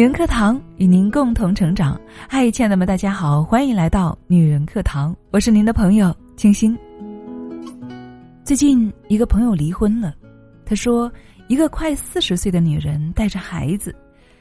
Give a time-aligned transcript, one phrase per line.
[0.00, 2.00] 女人课堂与您共同成长。
[2.26, 6.74] 嗨，亲爱的们，大家好，欢迎来到女人课堂，我是您的朋友清新。
[8.42, 10.14] 最近一个朋友离婚了，
[10.64, 11.12] 他说，
[11.48, 13.94] 一个快四十岁的女人带着孩子，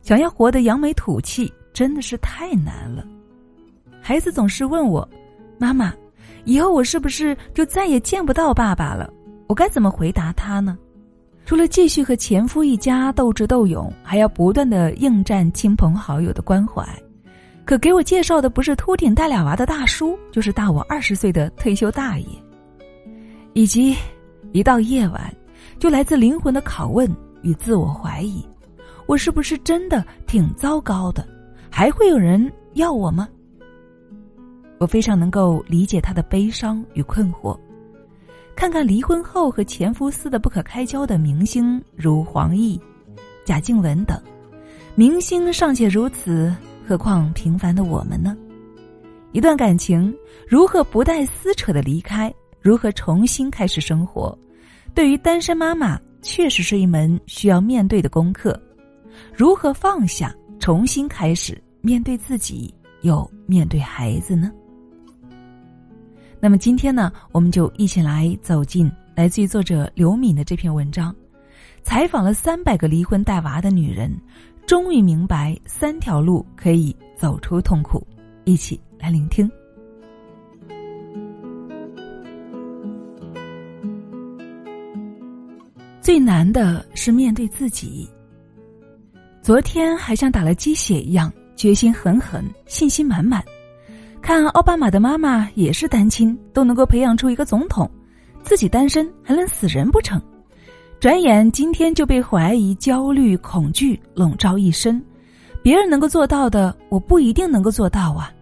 [0.00, 3.04] 想要活得扬眉吐气，真的是太难了。
[4.00, 5.06] 孩子总是问我
[5.60, 5.92] ：“妈妈，
[6.46, 9.12] 以后我是不是就再也见不到爸爸了？
[9.48, 10.78] 我该怎么回答他呢？”
[11.44, 16.86] 除了继续和前夫一家斗智斗勇，还要不断的应战亲朋好友的关怀，
[17.64, 22.26] 可给我介绍的不是秃顶带俩娃的大叔，就是大我二十岁的退休大爷。
[23.54, 23.94] 以及
[24.52, 25.34] 一到夜晚，
[25.78, 27.10] 就来自灵魂的拷问
[27.42, 28.42] 与自我怀疑：
[29.06, 31.26] 我是不是真的挺糟糕的？
[31.68, 33.28] 还会有人要我吗？
[34.78, 37.58] 我非常能够理解他的悲伤与困惑。
[38.54, 42.80] 看看离婚后和前夫撕得不可开交的明星，如黄奕、
[43.44, 44.20] 贾静雯等，
[44.94, 46.54] 明星尚且如此，
[46.86, 48.36] 何况平凡的我们呢？
[49.32, 50.14] 一段感情
[50.46, 54.36] 如何不带撕扯的离开，如何重新开始生活，
[54.94, 58.58] 对于单身妈妈确实是一门需要面对的功课。
[59.34, 64.52] 如何放下，重新开始面对自己，又面对孩子呢？
[66.44, 71.14] 那么今天呢，我们就一起来走进来自于作者刘敏的这篇文章，
[71.84, 74.12] 采访了三百个离婚带娃的女人，
[74.66, 78.04] 终于明白三条路可以走出痛苦，
[78.42, 79.48] 一起来聆听。
[86.00, 88.10] 最难的是面对自己。
[89.40, 93.40] 昨天还像打了鸡血一样，决心狠狠，信心满满。
[94.22, 97.90] 看奥巴马的妈妈也是单亲，都能够培养出一个总统，
[98.44, 100.22] 自己单身还能死人不成？
[101.00, 105.04] 转眼今天就被怀疑、焦虑、恐惧笼罩一身，
[105.60, 108.32] 别人能够做到的，我不一定能够做到啊！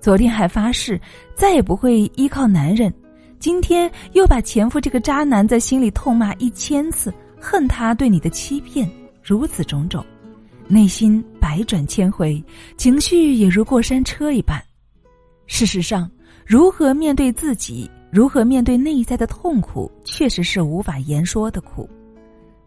[0.00, 0.98] 昨天还发誓
[1.34, 2.94] 再也不会依靠男人，
[3.40, 8.88] 今天又把前夫这个渣男在心里痛骂一千次，恨他对你的欺骗，
[9.20, 10.06] 如此种种，
[10.68, 12.40] 内心百转千回，
[12.76, 14.62] 情绪也如过山车一般。
[15.48, 16.08] 事实上，
[16.46, 21.88] 如何面对自己，如何面对内在的痛苦，确实是无法言说的苦。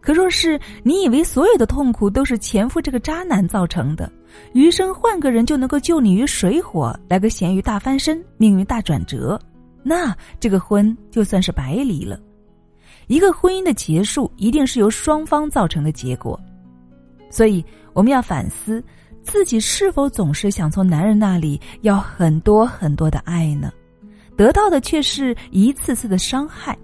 [0.00, 4.10] 可若是你以为所有的痛苦都是前夫这个渣男造成的，
[4.52, 9.40] 余生换个人就能够救你于水火，来个咸鱼大翻身，命运大转折，
[9.84, 12.18] 那这个婚就算是白离了。
[13.06, 16.38] 一个婚姻的结束，一定是由双方造成的结果，
[17.30, 18.82] 所以我们要反思。
[19.22, 23.72] 自己是否总是想从男人那里要很多很多的爱呢？
[24.36, 26.76] 得到的却是一次次的伤害。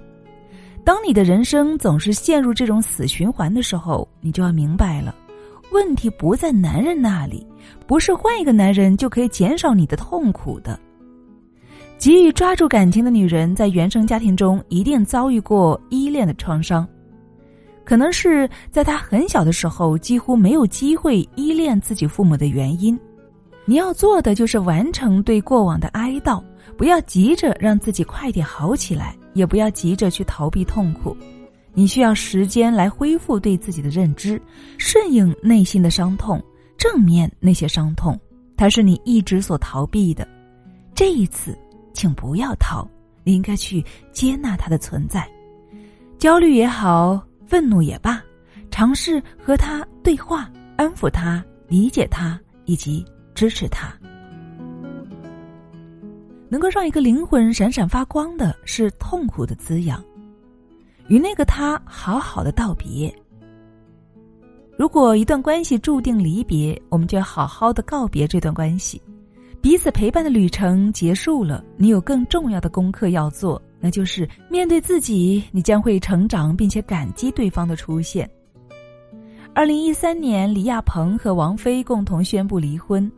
[0.85, 5.15] 当你的人生总是陷入这种死循环的时候，你就要明白了，
[5.73, 7.47] 问题不在男人那里，
[7.87, 10.79] 不是换一个男人就可以减少你的痛苦的。
[11.99, 16.89] 急于抓住感情的女人，在原生家庭中一定遭遇过依恋的创伤。
[17.89, 23.01] 可能是在他很小的时候几乎没有机会依恋自己父母的原因，
[23.65, 26.45] 你要做的就是完成对过往的哀悼，
[26.77, 31.17] 不要急着让自己快点好起来，也不要急着去逃避痛苦，
[31.73, 34.39] 你需要时间来恢复对自己的认知，
[34.77, 36.45] 顺应内心的伤痛，
[36.77, 38.21] 正面那些伤痛，
[38.55, 40.29] 它是你一直所逃避的，
[40.95, 41.57] 这一次，
[41.95, 42.87] 请不要逃，
[43.25, 43.83] 你应该去
[44.13, 45.27] 接纳它的存在，
[46.19, 47.19] 焦虑也好。
[47.49, 48.23] 愤怒也罢，
[48.71, 53.03] 尝试和他对话，安抚他，理解他，以及
[53.35, 53.91] 支持他。
[56.51, 60.05] 能够让一个灵魂闪闪发光的是痛苦的滋养，
[61.09, 63.11] 与那个他好好的道别。
[64.77, 69.01] 如果一段关系注定离别，我们就要好好的告别这段关系。
[69.61, 73.61] 彼此陪伴的旅程结束了，你有更重要的功课要做。
[73.81, 78.29] 那就是面对自己，你将会成长，并且感激对方的出现。
[79.55, 83.11] 二零一三年，李亚鹏和王菲共同宣布离婚，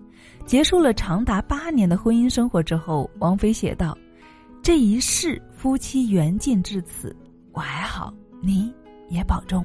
[0.46, 3.96] 结束了长达八年的婚姻生活之后，王菲写道
[4.62, 7.14] ：“这一世夫妻缘尽至此，
[7.52, 8.72] 我还好，你
[9.08, 9.64] 也保重。”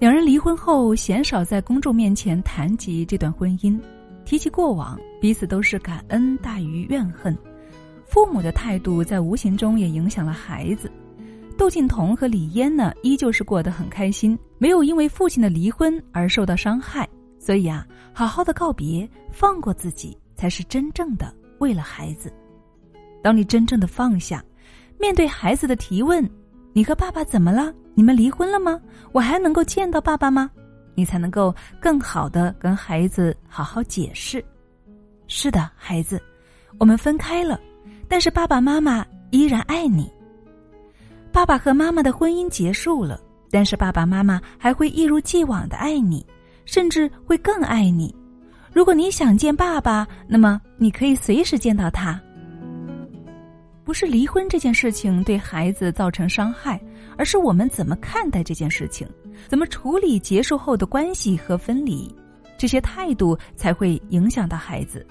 [0.00, 3.80] 两人离婚后，鲜少在公众面前谈及这段婚姻，
[4.24, 7.36] 提起过往，彼此都是感恩大于怨恨。
[8.08, 10.90] 父母的态度在无形中也影响了孩子。
[11.56, 17.08] 窦靖童和李嫣呢，依旧是过得很开心，没有因为父亲的离婚而受到伤害。
[17.38, 22.32] 所以啊，好好的告别，放过自己，才是真正的为了孩子。
[23.22, 24.42] 当你真正的放下，
[24.98, 26.28] 面对孩子的提问
[26.72, 27.72] ：“你和爸爸怎么了？
[27.94, 28.80] 你们离婚了吗？
[29.12, 30.50] 我还能够见到爸爸吗？”
[30.94, 34.44] 你才能够更好的跟孩子好好解释。
[35.28, 36.20] 是的，孩子，
[36.78, 37.60] 我们分开了，
[38.08, 40.10] 但是爸爸妈妈依然爱你。
[41.30, 43.20] 爸爸和妈妈的婚姻结束了，
[43.50, 46.24] 但是爸爸妈妈还会一如既往的爱你，
[46.64, 48.14] 甚至会更爱你。
[48.72, 52.20] 如果你想见爸爸，那么你可以随时见到他。
[53.84, 56.80] 不是离婚这件事情对孩子造成伤害，
[57.16, 59.08] 而是我们怎么看待这件事情，
[59.48, 62.14] 怎么处理结束后的关系和分离，
[62.58, 65.06] 这些态度才会影响到孩子。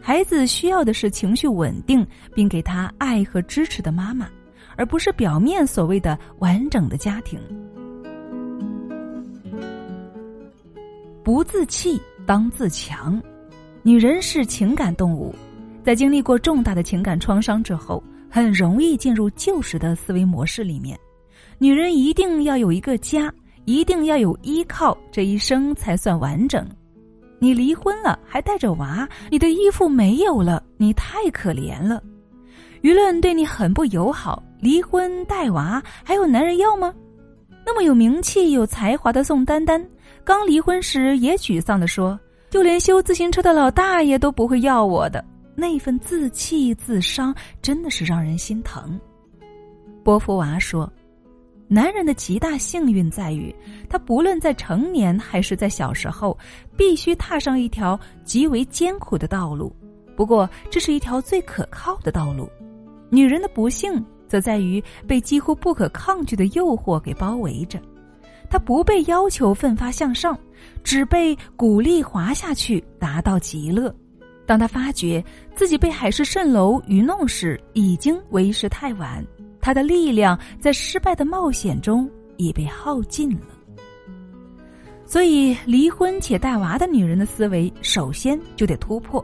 [0.00, 4.28] 孩子需要的是情绪稳定并给他爱和支持的妈妈，
[4.76, 7.38] 而不是表面所谓的完整的家庭。
[11.22, 13.20] 不自弃，当自强。
[13.82, 15.34] 女人是情感动物，
[15.82, 20.98] 在经历过重大的情感创伤之后，很容易进入旧时的思维模式里面。
[21.58, 23.32] 女人一定要有一个家，
[23.66, 26.66] 一定要有依靠，这一生才算完整。
[27.38, 32.02] 你离婚了，还带着娃，你的衣服没有了，你太可怜了。
[32.82, 36.92] 舆论对你很不友好，离婚带娃还有男人要吗？
[37.64, 39.84] 那么有名气、有才华的宋丹丹，
[40.24, 42.18] 刚离婚时也沮丧地说
[42.50, 45.24] ：“就连修自行车的老大爷都不会要我的。”
[45.54, 48.98] 那份自弃自伤，真的是让人心疼。
[50.02, 50.90] 波伏娃说。
[51.70, 53.54] 男人的极大幸运在于，
[53.90, 56.36] 他不论在成年还是在小时候，
[56.76, 59.70] 必须踏上一条极为艰苦的道路。
[60.16, 62.48] 不过，这是一条最可靠的道路。
[63.10, 67.78] 女人的不幸则在于被几乎不可抗拒的诱惑给包围着，
[68.50, 70.38] 她不被要求奋发向上，
[70.82, 73.94] 只被鼓励滑下去，达到极乐。
[74.46, 75.22] 当她发觉
[75.54, 79.22] 自己被海市蜃楼愚弄时，已经为时太晚。
[79.68, 83.44] 他的力量在失败的冒险中已被耗尽了，
[85.04, 89.22] 所以离婚且带娃的女人的思维首先就得突破。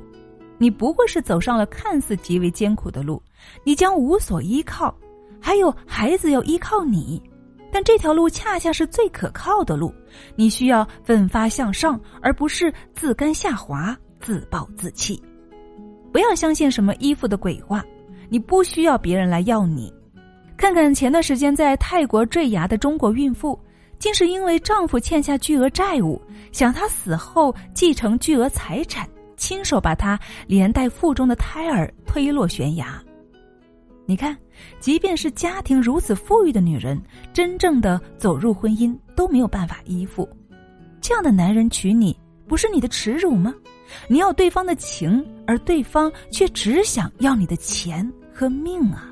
[0.59, 3.23] 你不过是走上了看似极为艰苦的路，
[3.65, 4.95] 你将无所依靠，
[5.41, 7.23] 还有孩子要依靠你，
[7.73, 9.91] 但这条路恰恰是最可靠的路。
[10.37, 15.19] 你需要奋发向上，而不是自甘下滑、自暴自弃。
[16.13, 17.83] 不要相信什么依附的鬼话，
[18.29, 19.91] 你不需要别人来要你。
[20.65, 23.61] 看看前段时间在泰国坠崖的中国孕妇，
[23.99, 26.19] 竟是因为丈夫欠下巨额债务，
[26.53, 29.07] 想她死后继承巨额财产，
[29.37, 32.99] 亲手把她连带腹中的胎儿推落悬崖。
[34.07, 34.35] 你看，
[34.81, 36.99] 即便是家庭如此富裕的女人，
[37.31, 40.27] 真正的走入婚姻都没有办法依附，
[40.99, 42.19] 这样的男人娶你，
[42.49, 43.55] 不是你的耻辱吗？
[44.09, 49.11] 你要对方的情，而对方却只想要你的钱和命啊！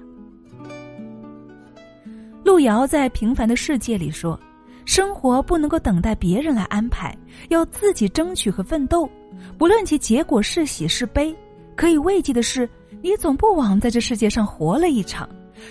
[2.44, 4.38] 路遥在《平凡的世界》里说
[4.84, 7.16] ：“生活不能够等待别人来安排，
[7.48, 9.08] 要自己争取和奋斗。
[9.56, 11.34] 不论其结果是喜是悲，
[11.76, 12.68] 可以慰藉的是，
[13.00, 15.28] 你总不枉在这世界上活了一场。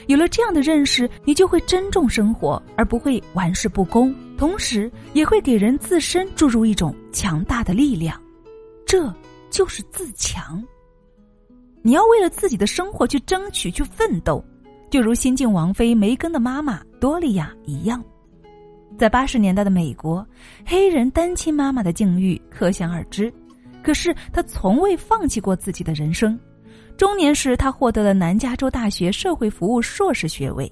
[0.07, 4.15] 有了这样的认识，你就会珍重生活，而不会玩世不恭。
[4.38, 8.19] 同时，也会给人自身注入一种强大的力量。
[8.85, 9.13] 这
[9.50, 10.63] 就是自强。
[11.81, 14.44] 你要为了自己的生活去争取，去奋斗。”
[14.91, 18.03] 就如新晋王妃梅根的妈妈多利亚一样，
[18.98, 20.27] 在八十年代的美国，
[20.65, 23.33] 黑人单亲妈妈的境遇可想而知。
[23.81, 26.38] 可是她从未放弃过自己的人生。
[26.98, 30.69] 中年时，她获得了南加州大学社会服务硕士学位。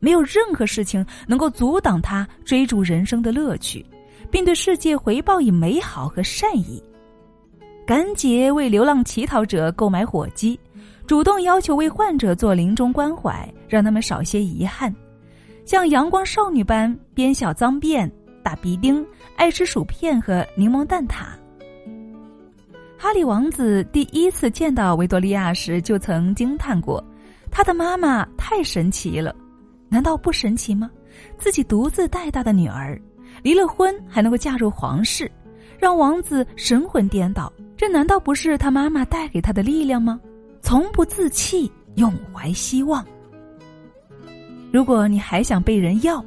[0.00, 3.82] 没有任何事情能够阻挡她追逐人生的乐趣，
[4.30, 6.82] 并对世界回报以美好和善意。
[7.86, 10.60] 赶紧为流浪乞讨者购买火鸡。
[11.06, 14.92] 主动要求为患者做临终关怀，让他们少些遗憾；
[15.64, 18.08] 像阳光少女般编小脏辫、
[18.42, 19.04] 打鼻钉，
[19.36, 21.26] 爱吃薯片和柠檬蛋挞。
[22.96, 27.02] 哈利王子第一次见到维多利亚时，就曾惊叹过
[27.50, 29.34] ：“他的妈妈太神奇了，
[29.88, 30.90] 难道不神奇吗？
[31.38, 33.00] 自己独自带大的女儿，
[33.42, 35.28] 离了婚还能够嫁入皇室，
[35.78, 40.20] 让王子神魂颠倒，这难道不是他妈妈带给他的力量吗？”
[40.62, 43.04] 从不自弃，永怀希望。
[44.72, 46.24] 如果你还想被人要，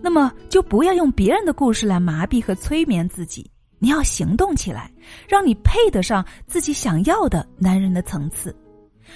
[0.00, 3.48] 那么就不要用别人的故事来麻痹和催眠自己。
[3.78, 4.90] 你要行动起来，
[5.28, 8.54] 让你配得上自己想要的男人的层次。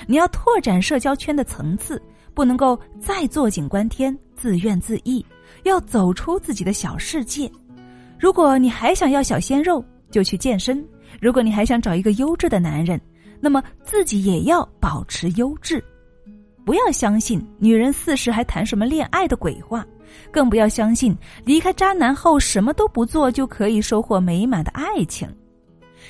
[0.07, 2.03] 你要拓展社交圈的层次，
[2.35, 5.25] 不能够再坐井观天、自怨自艾，
[5.63, 7.51] 要走出自己的小世界。
[8.19, 10.85] 如果你还想要小鲜肉，就去健身；
[11.21, 13.01] 如果你还想找一个优质的男人，
[13.41, 15.83] 那么自己也要保持优质。
[16.65, 19.87] 不要相信女人四十还谈什么恋爱的鬼话，
[20.33, 25.29] 更不要相信离开渣男后什么都不做就可以收获美满的爱情。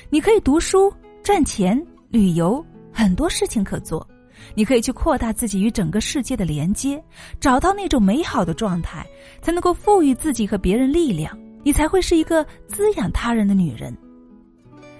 [0.09, 0.91] 你可以读书、
[1.21, 1.79] 赚钱、
[2.09, 4.07] 旅游，很多事情可做。
[4.55, 7.03] 你可以去扩大自己与整个世界的连接，
[7.39, 9.05] 找到那种美好的状态，
[9.41, 11.37] 才能够赋予自己和别人力量。
[11.63, 13.95] 你才会是一个滋养他人的女人。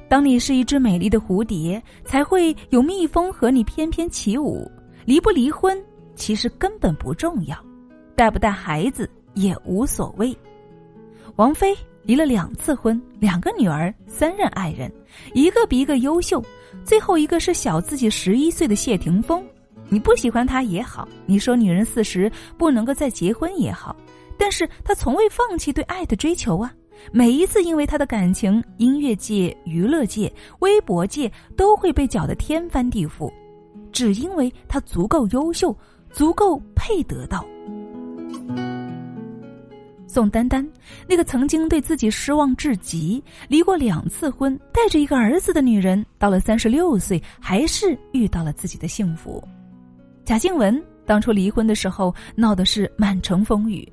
[0.09, 4.69] 当你是一只美丽的蝴蝶，才会有蜜蜂和你翩翩起舞。
[5.05, 5.77] 离不离婚
[6.15, 7.57] 其实根本不重要，
[8.15, 10.35] 带不带孩子也无所谓。
[11.35, 14.91] 王菲离了两次婚，两个女儿，三任爱人，
[15.33, 16.43] 一个比一个优秀。
[16.83, 19.45] 最后一个是小自己十一岁的谢霆锋。
[19.89, 23.95] 你不喜欢他也好，你说女人四十不能够再结婚也好，
[24.37, 26.73] 但是他从未放弃对爱的追求啊。
[27.11, 33.31] 每一次因为他的感情，音乐界、娱乐界、微博界都会被搅得天翻地覆，
[33.91, 35.75] 只因为他足够优秀，
[36.11, 37.45] 足够配得到。
[40.07, 40.67] 宋丹丹，
[41.07, 49.43] 那个曾经对自己失望至极、离过两次婚、带着一个儿子的女人，到了三十六岁，还是遇到了自己的幸福。
[50.25, 53.87] 贾静雯当初离婚的时候，闹的是满城风雨，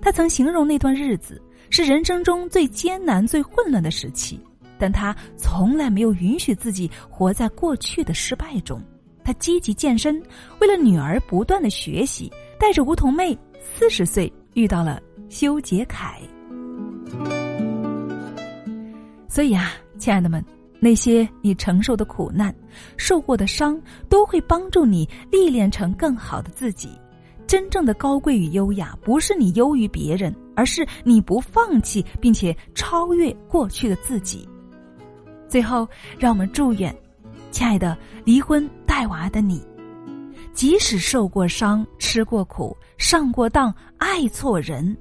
[0.00, 1.42] 她曾形容那段日子。
[1.70, 4.40] 是人生中最艰难、最混乱的时期，
[4.78, 8.82] 但他从来没有允许自己活在过去的失败中。
[9.24, 10.22] 他积极健身，
[10.60, 16.20] 为了女儿不断的学习，带着梧桐妹，四十岁遇到了修杰楷。
[19.28, 20.44] 所以啊，亲爱的们，
[20.78, 22.54] 那些你承受的苦难、
[22.96, 26.90] 受过的伤，都会帮助你历练成更好的自己。
[27.46, 34.48] 真正的高贵与优雅，不是你优于别人，而是你不放弃并且超越过去的自己。
[35.48, 35.88] 最后，
[36.18, 36.94] 让我们祝愿，
[37.50, 39.62] 亲爱的离婚带娃的你，
[40.52, 44.96] 即使受过伤、吃过苦、上过当、爱错人，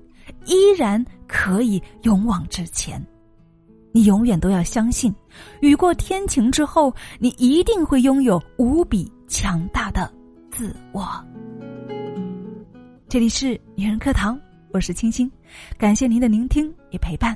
[0.46, 3.04] 依然可以勇往直前。
[3.92, 5.14] 你永远都要相信，
[5.62, 10.12] 雨过天晴之后，你一定会拥有无比强大的
[10.52, 11.08] 自我。
[13.16, 14.38] 这里是女人课堂，
[14.74, 15.32] 我是清新，
[15.78, 17.34] 感谢您的聆听与陪伴，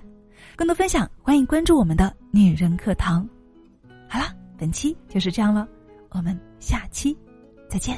[0.58, 3.26] 更多分享欢迎关注我们的女人课堂。
[4.06, 4.26] 好了，
[4.58, 5.66] 本期就是这样了，
[6.10, 7.18] 我们下期
[7.70, 7.98] 再见。